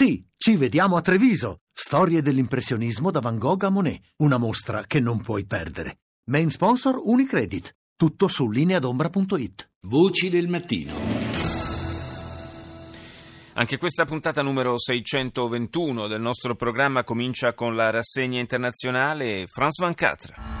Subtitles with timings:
[0.00, 1.62] Sì, ci vediamo a Treviso.
[1.72, 4.00] Storie dell'impressionismo da Van Gogh a Monet.
[4.18, 6.02] Una mostra che non puoi perdere.
[6.30, 7.74] Main sponsor Unicredit.
[7.96, 9.70] Tutto su lineadombra.it.
[9.88, 10.92] Voci del mattino.
[13.54, 20.57] Anche questa puntata numero 621 del nostro programma comincia con la rassegna internazionale France 24.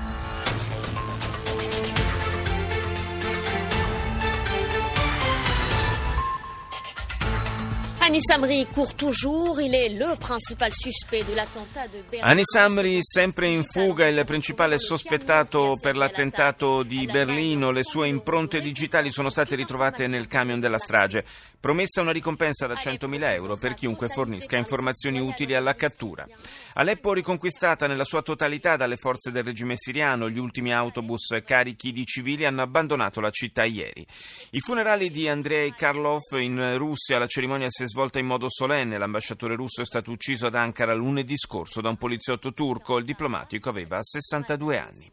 [8.08, 12.26] Anis Amri court toujours, il est le principal suspect de l'attentat de Berlino.
[12.26, 17.70] Anis Amri sempre in fuga, il principale sospettato per l'attentato di Berlino.
[17.70, 21.22] Le sue impronte digitali sono state ritrovate nel camion della strage.
[21.60, 26.26] Promessa una ricompensa da 100.000 euro per chiunque fornisca informazioni utili alla cattura.
[26.74, 32.06] Aleppo riconquistata nella sua totalità dalle forze del regime siriano, gli ultimi autobus carichi di
[32.06, 34.06] civili hanno abbandonato la città ieri.
[34.52, 38.98] I funerali di Andrei Karlov in Russia, la cerimonia si è svolta in modo solenne,
[38.98, 43.68] l'ambasciatore russo è stato ucciso ad Ankara lunedì scorso da un poliziotto turco, il diplomatico
[43.68, 45.10] aveva 62 anni.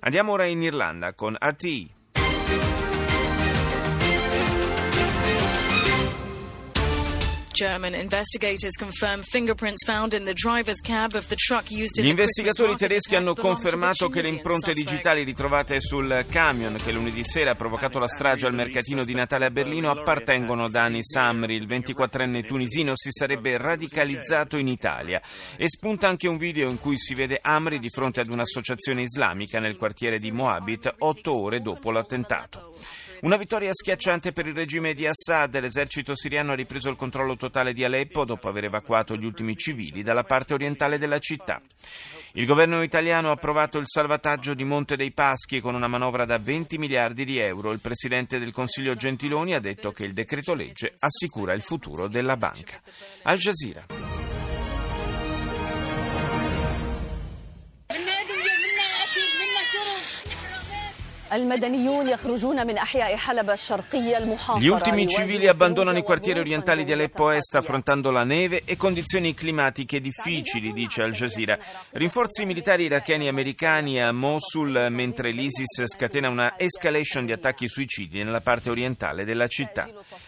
[0.00, 2.87] Andiamo ora in Irlanda con RTI.
[12.02, 17.52] Gli investigatori tedeschi hanno confermato che le impronte digitali ritrovate sul camion che lunedì sera
[17.52, 21.56] ha provocato la strage al mercatino di Natale a Berlino appartengono ad Anis Amri.
[21.56, 25.20] Il 24enne tunisino si sarebbe radicalizzato in Italia.
[25.56, 29.58] E spunta anche un video in cui si vede Amri di fronte ad un'associazione islamica
[29.58, 32.76] nel quartiere di Moabit otto ore dopo l'attentato.
[33.20, 35.58] Una vittoria schiacciante per il regime di Assad.
[35.58, 40.02] L'esercito siriano ha ripreso il controllo totale di Aleppo dopo aver evacuato gli ultimi civili
[40.02, 41.60] dalla parte orientale della città.
[42.32, 46.38] Il governo italiano ha approvato il salvataggio di Monte dei Paschi con una manovra da
[46.38, 47.72] 20 miliardi di euro.
[47.72, 52.36] Il presidente del Consiglio Gentiloni ha detto che il decreto legge assicura il futuro della
[52.36, 52.80] banca.
[53.22, 54.17] Al Jazeera.
[64.58, 69.34] Gli ultimi civili abbandonano i quartieri orientali di Aleppo Est affrontando la neve e condizioni
[69.34, 71.58] climatiche difficili, dice Al Jazeera.
[71.90, 78.22] Rinforzi militari iracheni e americani a Mosul mentre l'ISIS scatena una escalation di attacchi suicidi
[78.22, 79.86] nella parte orientale della città.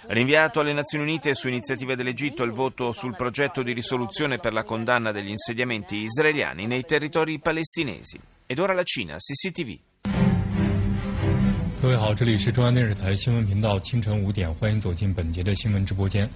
[0.09, 4.65] Rinviato alle Nazioni Unite su iniziativa dell'Egitto il voto sul progetto di risoluzione per la
[4.65, 8.21] condanna degli insediamenti israeliani nei territori palestinesi.
[8.47, 10.20] Ed ora la Cina, CCTV.
[11.83, 16.29] 各位好，这里是中央电视台新闻频道，清晨五点，欢迎走进本节的新闻直播间。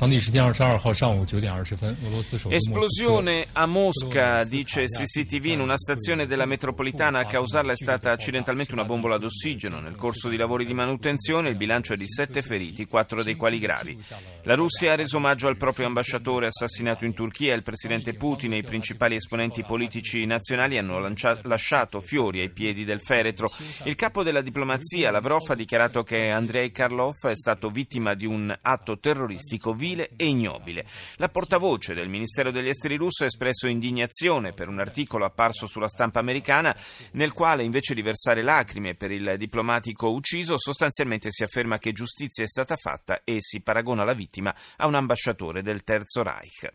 [0.00, 2.78] 当地时间二十二号上午九点二十分，俄罗斯首都莫斯科。
[2.80, 7.20] Esplosione a Mosca, dice CCTV, in una stazione della metropolitana.
[7.20, 9.78] A causarla è stata accidentalmente una bombola d'ossigeno.
[9.78, 13.58] Nel corso di lavori di manutenzione il bilancio è di sette feriti, quattro dei quali
[13.58, 14.02] gravi.
[14.44, 17.54] La Russia ha reso omaggio al proprio ambasciatore assassinato in Turchia.
[17.54, 22.86] Il presidente Putin e i principali esponenti politici nazionali hanno lancia- lasciato fiori ai piedi
[22.86, 23.50] del feretro.
[23.84, 28.50] Il capo della diplomazia, Lavrov, ha dichiarato che Andrei Karlov è stato vittima di un
[28.62, 30.87] atto terroristico vile e ignobile.
[31.17, 35.87] La portavoce del Ministero degli Esteri russo ha espresso indignazione per un articolo apparso sulla
[35.87, 36.75] stampa americana
[37.11, 42.43] nel quale invece di versare lacrime per il diplomatico ucciso sostanzialmente si afferma che giustizia
[42.43, 46.73] è stata fatta e si paragona la vittima a un ambasciatore del Terzo Reich.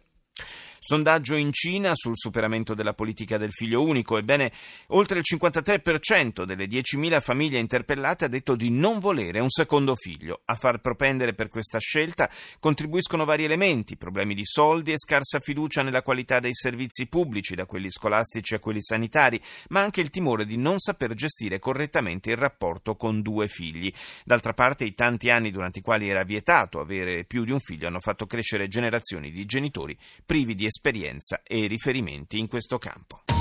[0.83, 4.17] Sondaggio in Cina sul superamento della politica del figlio unico.
[4.17, 4.51] Ebbene,
[4.89, 10.41] oltre il 53% delle 10.000 famiglie interpellate ha detto di non volere un secondo figlio.
[10.47, 15.83] A far propendere per questa scelta contribuiscono vari elementi, problemi di soldi e scarsa fiducia
[15.83, 20.47] nella qualità dei servizi pubblici, da quelli scolastici a quelli sanitari, ma anche il timore
[20.47, 23.93] di non saper gestire correttamente il rapporto con due figli.
[24.25, 27.87] D'altra parte, i tanti anni durante i quali era vietato avere più di un figlio
[27.87, 33.40] hanno fatto crescere generazioni di genitori privi di esperienza e riferimenti in questo campo.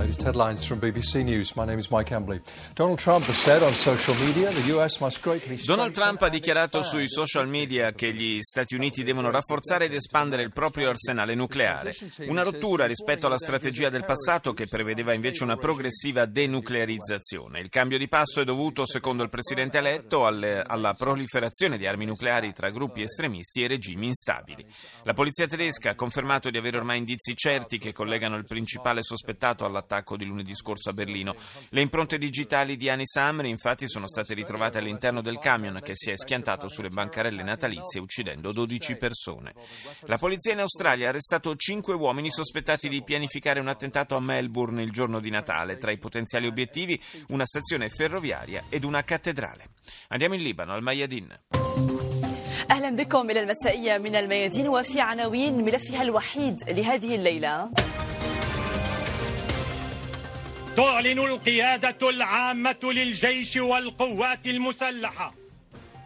[0.00, 1.52] Latest headlines from BBC News.
[1.56, 2.40] My name is Mike Embley.
[2.74, 6.82] Donald Trump has said on social media the US must greatly Donald Trump ha dichiarato
[6.82, 11.92] sui social media che gli Stati Uniti devono rafforzare ed espandere il proprio arsenale nucleare,
[12.28, 17.60] una rottura rispetto alla strategia del passato che prevedeva invece una progressiva denuclearizzazione.
[17.60, 22.06] Il cambio di passo è dovuto, secondo il presidente eletto, alle- alla proliferazione di armi
[22.06, 24.64] nucleari tra gruppi estremisti e regimi instabili.
[25.02, 29.66] La polizia tedesca ha confermato di avere ormai indizi certi che collegano il principale sospettato
[29.66, 31.35] all'attacco di lunedì scorso a Berlino.
[31.69, 36.11] Le impronte digitali di Anis Amri infatti sono state ritrovate all'interno del camion che si
[36.11, 39.53] è schiantato sulle bancarelle natalizie uccidendo 12 persone.
[40.01, 44.83] La polizia in Australia ha arrestato 5 uomini sospettati di pianificare un attentato a Melbourne
[44.83, 45.77] il giorno di Natale.
[45.77, 49.65] Tra i potenziali obiettivi una stazione ferroviaria ed una cattedrale.
[50.09, 51.37] Andiamo in Libano, al Mayadin.
[52.71, 57.69] أهلا بكم إلى المسائية من الميادين وفي عناوين ملفها الوحيد لهذه الليلة
[60.80, 65.39] تعلن القيادة العامة للجيش والقوات المسلحة.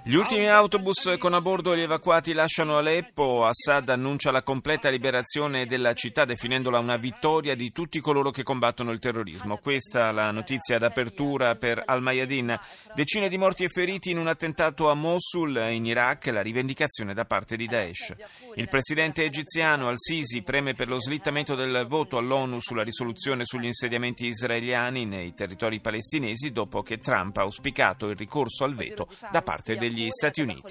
[0.06, 3.46] Gli ultimi autobus con a bordo gli evacuati lasciano Aleppo.
[3.46, 8.90] Assad annuncia la completa liberazione della città definendola una vittoria di tutti coloro che combattono
[8.90, 9.56] il terrorismo.
[9.56, 12.54] Questa è la notizia d'apertura per Al-Mayadin.
[12.94, 17.24] Decine di morti e feriti in un attentato a Mosul in Iraq, la rivendicazione da
[17.24, 18.12] parte di Daesh.
[18.56, 24.26] Il presidente egiziano Al-Sisi preme per lo slittamento del voto all'ONU sulla risoluzione sugli insediamenti
[24.26, 29.76] israeliani nei territori palestinesi dopo che Trump ha auspicato il ricorso al veto da parte
[29.76, 30.62] degli degli Stati Uniti.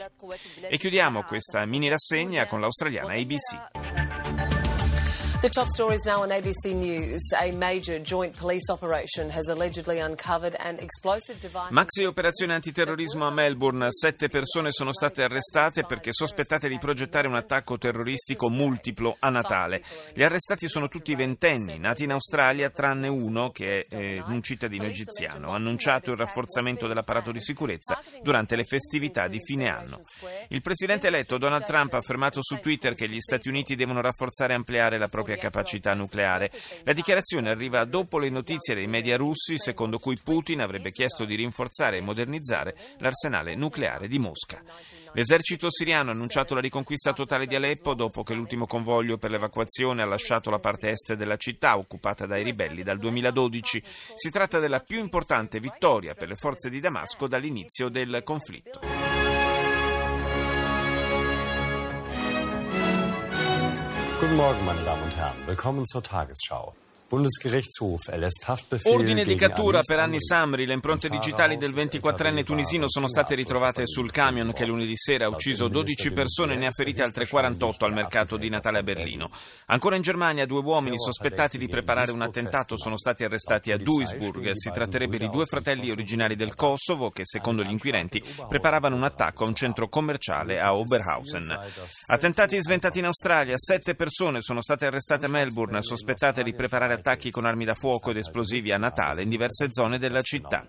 [0.69, 4.12] E chiudiamo questa mini rassegna con l'australiana ABC.
[5.43, 7.33] The top stories now on ABC News.
[7.33, 11.67] A major joint police operation has allegedly uncovered an explosive device.
[11.71, 13.87] Maxi operazione antiterrorismo a Melbourne.
[13.89, 19.83] Sette persone sono state arrestate perché sospettate di progettare un attacco terroristico multiplo a Natale.
[20.13, 24.85] Gli arrestati sono tutti ventenni, nati in Australia, tranne uno che è eh, un cittadino
[24.85, 25.51] egiziano.
[25.51, 29.99] Ha annunciato il rafforzamento dell'apparato di sicurezza durante le festività di fine anno.
[30.47, 34.53] Il presidente eletto Donald Trump ha affermato su Twitter che gli Stati Uniti devono rafforzare
[34.53, 36.51] e ampliare la propria propria capacità nucleare.
[36.83, 41.35] La dichiarazione arriva dopo le notizie dei media russi secondo cui Putin avrebbe chiesto di
[41.35, 44.61] rinforzare e modernizzare l'arsenale nucleare di Mosca.
[45.13, 50.01] L'esercito siriano ha annunciato la riconquista totale di Aleppo dopo che l'ultimo convoglio per l'evacuazione
[50.01, 53.83] ha lasciato la parte est della città occupata dai ribelli dal 2012.
[54.15, 59.12] Si tratta della più importante vittoria per le forze di Damasco dall'inizio del conflitto.
[64.33, 65.35] Guten Morgen, meine Damen und Herren.
[65.45, 66.73] Willkommen zur Tagesschau.
[68.85, 70.65] Ordine di cattura per Anni Samri.
[70.65, 75.29] Le impronte digitali del 24enne tunisino sono state ritrovate sul camion che lunedì sera ha
[75.29, 79.29] ucciso 12 persone e ne ha ferite altre 48 al mercato di Natale a Berlino.
[79.67, 84.49] Ancora in Germania due uomini sospettati di preparare un attentato sono stati arrestati a Duisburg.
[84.53, 89.43] Si tratterebbe di due fratelli originari del Kosovo che, secondo gli inquirenti, preparavano un attacco
[89.43, 91.59] a un centro commerciale a Oberhausen.
[92.07, 93.53] Attentati sventati in Australia.
[93.55, 98.11] Sette persone sono state arrestate a Melbourne sospettate di preparare attacchi con armi da fuoco
[98.11, 100.65] ed esplosivi a Natale in diverse zone della città.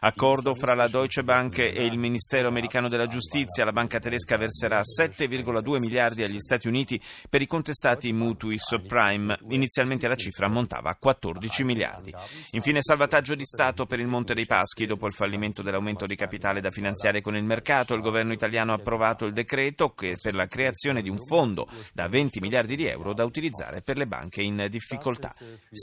[0.00, 3.64] Accordo fra la Deutsche Bank e il Ministero americano della giustizia.
[3.64, 7.00] La banca tedesca verserà 7,2 miliardi agli Stati Uniti
[7.30, 9.38] per i contestati mutui subprime.
[9.50, 12.12] Inizialmente la cifra ammontava a 14 miliardi.
[12.50, 14.86] Infine salvataggio di Stato per il Monte dei Paschi.
[14.86, 18.76] Dopo il fallimento dell'aumento di capitale da finanziare con il mercato, il governo italiano ha
[18.76, 23.24] approvato il decreto per la creazione di un fondo da 20 miliardi di euro da
[23.24, 25.34] utilizzare per le banche in difficoltà.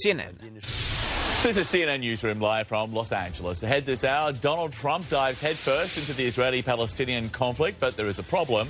[0.05, 0.35] CNN.
[1.43, 3.63] This is CNN Newsroom live from Los Angeles.
[3.63, 8.17] Ahead this hour, Donald Trump dives headfirst into the Israeli Palestinian conflict, but there is
[8.17, 8.69] a problem.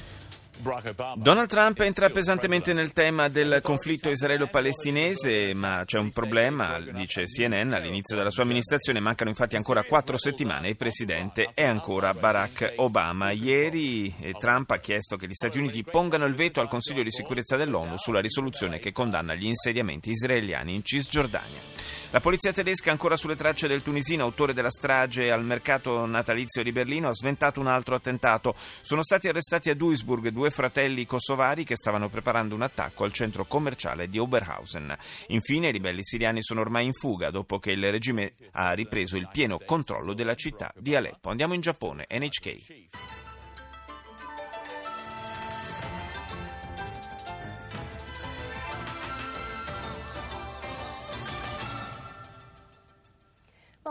[1.16, 7.74] Donald Trump entra pesantemente nel tema del conflitto israelo-palestinese, ma c'è un problema, dice CNN,
[7.74, 12.74] all'inizio della sua amministrazione mancano infatti ancora quattro settimane e il presidente è ancora Barack
[12.78, 13.32] Obama.
[13.32, 17.12] Ieri eh, Trump ha chiesto che gli Stati Uniti pongano il veto al Consiglio di
[17.12, 21.94] sicurezza dell'ONU sulla risoluzione che condanna gli insediamenti israeliani in Cisgiordania.
[22.14, 26.72] La polizia tedesca, ancora sulle tracce del tunisino, autore della strage al mercato natalizio di
[26.72, 28.54] Berlino, ha sventato un altro attentato.
[28.82, 33.46] Sono stati arrestati a Duisburg due fratelli kosovari che stavano preparando un attacco al centro
[33.46, 34.96] commerciale di Oberhausen.
[35.28, 39.30] Infine, i ribelli siriani sono ormai in fuga dopo che il regime ha ripreso il
[39.32, 41.30] pieno controllo della città di Aleppo.
[41.30, 43.12] Andiamo in Giappone, NHK.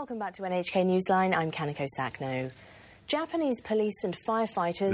[0.03, 1.33] Welcome back to NHK Newsline.
[1.33, 2.51] I'm Kanako Sakno.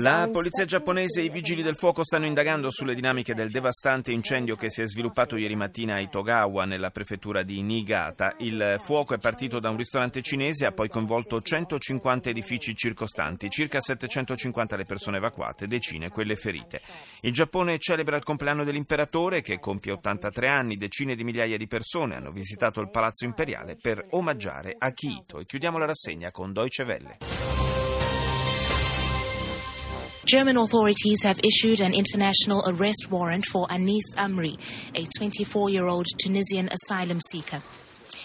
[0.01, 4.55] La polizia giapponese e i vigili del fuoco stanno indagando sulle dinamiche del devastante incendio
[4.55, 8.35] che si è sviluppato ieri mattina a Itogawa, nella prefettura di Niigata.
[8.39, 13.49] Il fuoco è partito da un ristorante cinese e ha poi coinvolto 150 edifici circostanti,
[13.49, 16.81] circa 750 le persone evacuate, decine quelle ferite.
[17.21, 22.15] Il Giappone celebra il compleanno dell'imperatore che compie 83 anni, decine di migliaia di persone
[22.15, 25.39] hanno visitato il palazzo imperiale per omaggiare Akihito.
[25.39, 27.48] E chiudiamo la rassegna con Deutsche Welle.
[30.29, 34.59] German authorities have issued an international arrest warrant for Anis Amri,
[34.93, 37.63] a 24 year old Tunisian asylum seeker.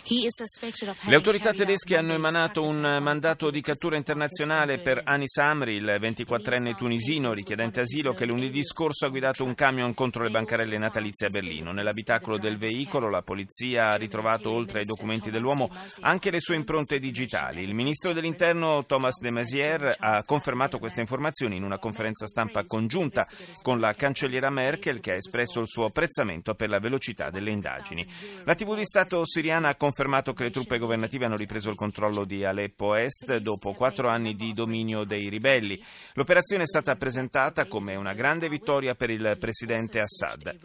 [0.06, 6.76] Le autorità tedesche hanno emanato un mandato di cattura internazionale per Anis Amri, il 24enne
[6.76, 11.30] tunisino richiedente asilo che lunedì scorso ha guidato un camion contro le bancarelle natalizie a
[11.30, 11.72] Berlino.
[11.72, 15.70] Nell'abitacolo del veicolo la polizia ha ritrovato oltre ai documenti dell'uomo
[16.00, 17.62] anche le sue impronte digitali.
[17.62, 23.26] Il ministro dell'interno Thomas de Maizière ha confermato queste informazioni in una conferenza stampa congiunta
[23.62, 28.06] con la cancelliera Merkel che ha espresso il suo apprezzamento per la velocità delle indagini.
[28.44, 32.24] La TV di Stato siriana ha confermato che le truppe governative hanno ripreso il controllo
[32.24, 35.80] di Aleppo Est dopo quattro anni di dominio dei ribelli.
[36.14, 40.58] L'operazione è stata presentata come una grande vittoria per il presidente Assad.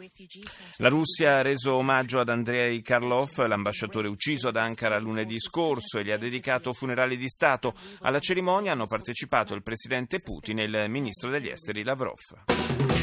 [0.78, 6.04] La Russia ha reso omaggio ad Andrei Karlov, l'ambasciatore ucciso ad Ankara lunedì scorso, e
[6.04, 7.74] gli ha dedicato funerali di Stato.
[8.00, 12.99] Alla cerimonia hanno partecipato il presidente Putin e il ministro degli esteri Lavrov.